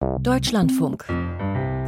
[0.00, 1.06] Deutschlandfunk.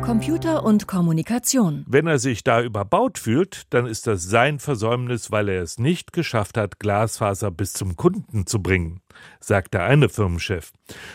[0.04, 1.85] Computer und Kommunikation.
[1.86, 6.12] Wenn er sich da überbaut fühlt, dann ist das sein Versäumnis, weil er es nicht
[6.12, 9.01] geschafft hat, Glasfaser bis zum Kunden zu bringen,
[9.38, 10.73] sagt der eine Firmenchef.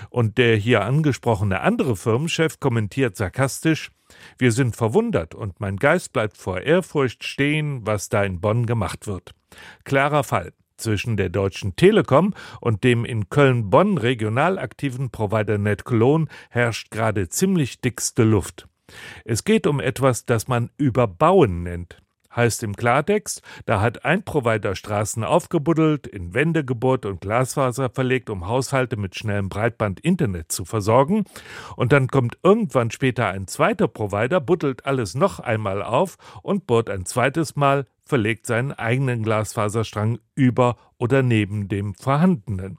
[0.09, 3.91] Und der hier angesprochene andere Firmenchef kommentiert sarkastisch,
[4.37, 9.07] wir sind verwundert und mein Geist bleibt vor Ehrfurcht stehen, was da in Bonn gemacht
[9.07, 9.31] wird.
[9.83, 10.53] Klarer Fall.
[10.77, 17.81] Zwischen der Deutschen Telekom und dem in Köln-Bonn regional aktiven Provider NetCologne herrscht gerade ziemlich
[17.81, 18.67] dickste Luft.
[19.23, 21.97] Es geht um etwas, das man Überbauen nennt.
[22.35, 28.29] Heißt im Klartext, da hat ein Provider Straßen aufgebuddelt, in Wände gebohrt und Glasfaser verlegt,
[28.29, 31.23] um Haushalte mit schnellem Breitband-Internet zu versorgen.
[31.77, 36.89] Und dann kommt irgendwann später ein zweiter Provider, buddelt alles noch einmal auf und bohrt
[36.89, 42.77] ein zweites Mal, verlegt seinen eigenen Glasfaserstrang über oder neben dem vorhandenen.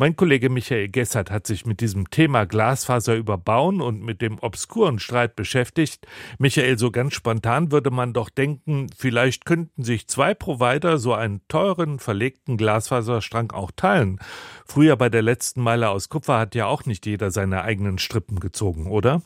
[0.00, 5.00] Mein Kollege Michael Gessert hat sich mit diesem Thema Glasfaser überbauen und mit dem obskuren
[5.00, 6.06] Streit beschäftigt.
[6.38, 11.40] Michael, so ganz spontan würde man doch denken, vielleicht könnten sich zwei Provider so einen
[11.48, 14.20] teuren, verlegten Glasfaserstrang auch teilen.
[14.66, 18.38] Früher bei der letzten Meile aus Kupfer hat ja auch nicht jeder seine eigenen Strippen
[18.38, 19.22] gezogen, oder?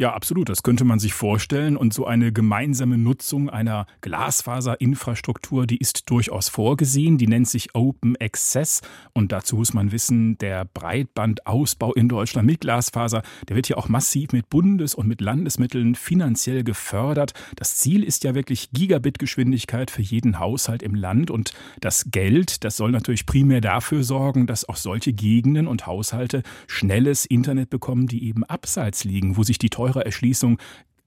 [0.00, 0.48] Ja, absolut.
[0.48, 1.76] Das könnte man sich vorstellen.
[1.76, 7.18] Und so eine gemeinsame Nutzung einer Glasfaserinfrastruktur, die ist durchaus vorgesehen.
[7.18, 8.80] Die nennt sich Open Access.
[9.12, 13.88] Und dazu muss man wissen, der Breitbandausbau in Deutschland mit Glasfaser, der wird ja auch
[13.88, 17.34] massiv mit Bundes- und mit Landesmitteln finanziell gefördert.
[17.56, 21.32] Das Ziel ist ja wirklich Gigabit-Geschwindigkeit für jeden Haushalt im Land.
[21.32, 26.44] Und das Geld, das soll natürlich primär dafür sorgen, dass auch solche Gegenden und Haushalte
[26.68, 30.58] schnelles Internet bekommen, die eben abseits liegen, wo sich die teuren teure Erschließung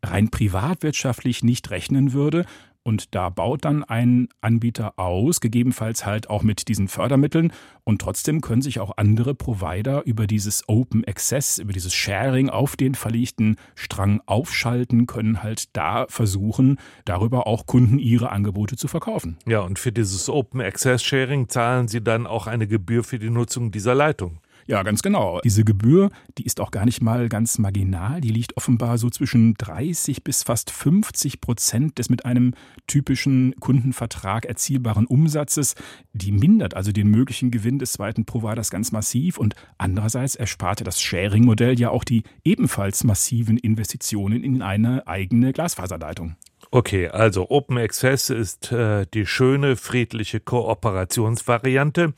[0.03, 2.45] rein privatwirtschaftlich nicht rechnen würde.
[2.83, 7.53] Und da baut dann ein Anbieter aus, gegebenenfalls halt auch mit diesen Fördermitteln.
[7.83, 12.75] Und trotzdem können sich auch andere Provider über dieses Open Access, über dieses Sharing auf
[12.75, 19.37] den verlegten Strang aufschalten, können halt da versuchen, darüber auch Kunden ihre Angebote zu verkaufen.
[19.45, 23.29] Ja, und für dieses Open Access Sharing zahlen sie dann auch eine Gebühr für die
[23.29, 24.39] Nutzung dieser Leitung.
[24.67, 25.39] Ja, ganz genau.
[25.43, 28.21] Diese Gebühr, die ist auch gar nicht mal ganz marginal.
[28.21, 32.53] Die liegt offenbar so zwischen 30 bis fast 50 Prozent des mit einem
[32.87, 35.75] typischen Kundenvertrag erzielbaren Umsatzes.
[36.13, 41.01] Die mindert also den möglichen Gewinn des zweiten Providers ganz massiv und andererseits ersparte das
[41.01, 46.35] Sharing-Modell ja auch die ebenfalls massiven Investitionen in eine eigene Glasfaserleitung.
[46.73, 52.13] Okay, also Open Access ist äh, die schöne, friedliche Kooperationsvariante.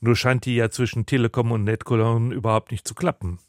[0.00, 3.40] Nur scheint die ja zwischen Telekom und Netcologne überhaupt nicht zu klappen.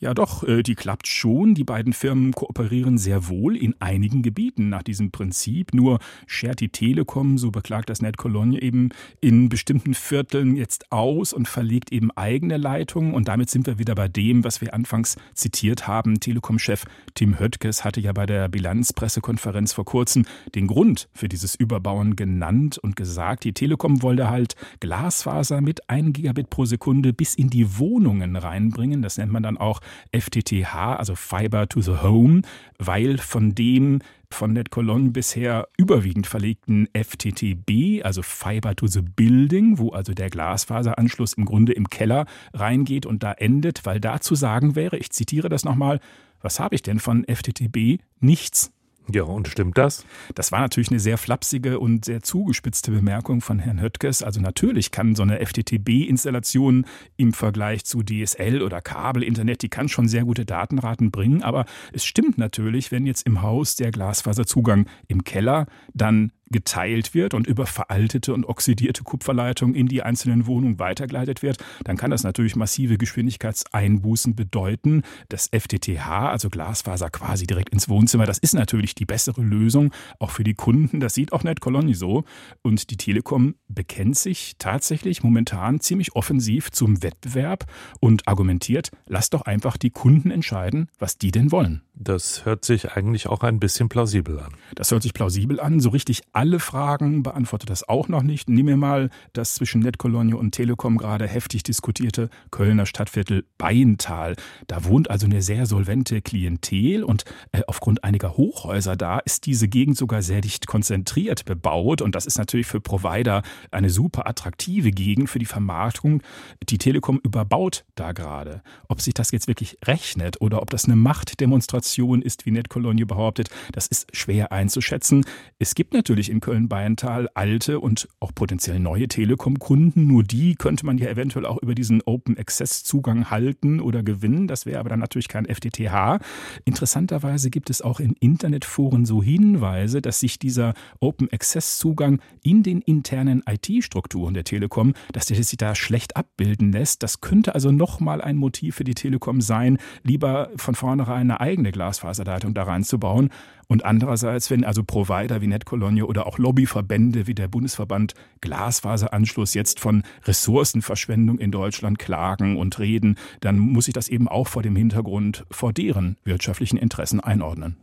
[0.00, 1.54] Ja, doch, äh, die klappt schon.
[1.54, 5.74] Die beiden Firmen kooperieren sehr wohl in einigen Gebieten nach diesem Prinzip.
[5.74, 5.98] Nur
[6.28, 11.48] schert die Telekom, so beklagt das Net Cologne eben, in bestimmten Vierteln jetzt aus und
[11.48, 13.12] verlegt eben eigene Leitungen.
[13.12, 16.20] Und damit sind wir wieder bei dem, was wir anfangs zitiert haben.
[16.20, 16.84] Telekom-Chef
[17.14, 22.78] Tim Höttges hatte ja bei der Bilanzpressekonferenz vor kurzem den Grund für dieses Überbauen genannt
[22.78, 27.78] und gesagt, die Telekom wollte halt Glasfaser mit 1 Gigabit pro Sekunde bis in die
[27.78, 29.02] Wohnungen reinbringen.
[29.02, 29.80] Das nennt man dann auch
[30.12, 32.42] FTTH, also Fiber to the Home,
[32.78, 34.00] weil von dem
[34.30, 41.32] von NetColon bisher überwiegend verlegten FTTB, also Fiber to the Building, wo also der Glasfaseranschluss
[41.34, 45.48] im Grunde im Keller reingeht und da endet, weil da zu sagen wäre, ich zitiere
[45.48, 46.00] das nochmal,
[46.40, 48.00] was habe ich denn von FTTB?
[48.20, 48.72] Nichts.
[49.10, 50.04] Ja, und stimmt das?
[50.34, 54.22] Das war natürlich eine sehr flapsige und sehr zugespitzte Bemerkung von Herrn Höttges.
[54.22, 56.84] Also natürlich kann so eine FTTB-Installation
[57.16, 62.04] im Vergleich zu DSL oder Kabelinternet, die kann schon sehr gute Datenraten bringen, aber es
[62.04, 67.66] stimmt natürlich, wenn jetzt im Haus der Glasfaserzugang im Keller dann geteilt wird und über
[67.66, 72.98] veraltete und oxidierte Kupferleitungen in die einzelnen Wohnungen weitergeleitet wird, dann kann das natürlich massive
[72.98, 75.02] Geschwindigkeitseinbußen bedeuten.
[75.28, 80.30] Das FTTH, also Glasfaser quasi direkt ins Wohnzimmer, das ist natürlich die bessere Lösung, auch
[80.30, 81.00] für die Kunden.
[81.00, 82.24] Das sieht auch NetColony so.
[82.62, 87.66] Und die Telekom bekennt sich tatsächlich momentan ziemlich offensiv zum Wettbewerb
[88.00, 91.82] und argumentiert, lasst doch einfach die Kunden entscheiden, was die denn wollen.
[92.00, 94.52] Das hört sich eigentlich auch ein bisschen plausibel an.
[94.76, 95.80] Das hört sich plausibel an.
[95.80, 98.48] So richtig alle Fragen beantwortet das auch noch nicht.
[98.48, 104.36] Nehmen wir mal das zwischen Netkolonie und Telekom gerade heftig diskutierte Kölner Stadtviertel Beintal.
[104.68, 109.66] Da wohnt also eine sehr solvente Klientel und äh, aufgrund einiger Hochhäuser da ist diese
[109.66, 113.42] Gegend sogar sehr dicht konzentriert bebaut und das ist natürlich für Provider
[113.72, 116.22] eine super attraktive Gegend für die Vermarktung.
[116.68, 118.62] Die Telekom überbaut da gerade.
[118.86, 123.06] Ob sich das jetzt wirklich rechnet oder ob das eine Machtdemonstration Innovation ist, wie NetCologne
[123.06, 125.24] behauptet, das ist schwer einzuschätzen.
[125.58, 130.06] Es gibt natürlich in Köln-Beintal alte und auch potenziell neue Telekom-Kunden.
[130.06, 134.48] Nur die könnte man ja eventuell auch über diesen Open Access Zugang halten oder gewinnen.
[134.48, 136.20] Das wäre aber dann natürlich kein FTTH.
[136.64, 142.62] Interessanterweise gibt es auch in Internetforen so Hinweise, dass sich dieser Open Access Zugang in
[142.62, 147.02] den internen IT-Strukturen der Telekom, dass der sich da schlecht abbilden lässt.
[147.02, 151.70] Das könnte also nochmal ein Motiv für die Telekom sein, lieber von vornherein eine eigene
[151.78, 153.30] Glasfaserleitung da reinzubauen.
[153.68, 159.78] Und andererseits, wenn also Provider wie NetCologne oder auch Lobbyverbände wie der Bundesverband Glasfaseranschluss jetzt
[159.78, 164.74] von Ressourcenverschwendung in Deutschland klagen und reden, dann muss ich das eben auch vor dem
[164.74, 167.76] Hintergrund vor deren wirtschaftlichen Interessen einordnen.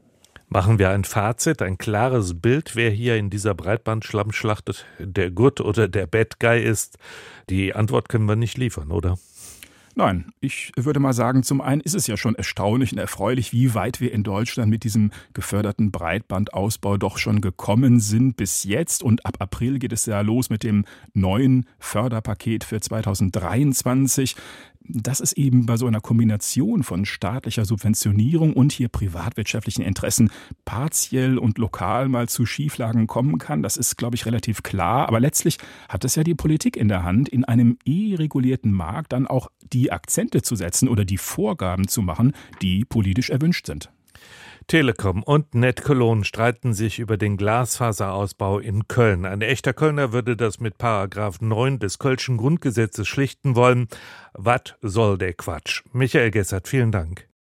[0.49, 5.87] Machen wir ein Fazit, ein klares Bild, wer hier in dieser Breitbandschlammschlacht der Good oder
[5.87, 6.97] der Bad Guy ist.
[7.49, 9.17] Die Antwort können wir nicht liefern, oder?
[9.97, 13.73] Nein, ich würde mal sagen, zum einen ist es ja schon erstaunlich und erfreulich, wie
[13.75, 19.03] weit wir in Deutschland mit diesem geförderten Breitbandausbau doch schon gekommen sind bis jetzt.
[19.03, 20.83] Und ab April geht es ja los mit dem
[21.13, 24.35] neuen Förderpaket für 2023
[24.87, 30.31] dass es eben bei so einer Kombination von staatlicher Subventionierung und hier privatwirtschaftlichen Interessen
[30.63, 35.07] partiell und lokal mal zu Schieflagen kommen kann, das ist, glaube ich, relativ klar.
[35.07, 35.57] Aber letztlich
[35.89, 39.49] hat es ja die Politik in der Hand, in einem eh regulierten Markt dann auch
[39.61, 43.89] die Akzente zu setzen oder die Vorgaben zu machen, die politisch erwünscht sind.
[44.67, 49.25] Telekom und NetCologne streiten sich über den Glasfaserausbau in Köln.
[49.25, 53.87] Ein echter Kölner würde das mit Paragraph 9 des Kölschen Grundgesetzes schlichten wollen.
[54.33, 55.83] Was soll der Quatsch?
[55.93, 57.27] Michael Gessert, vielen Dank.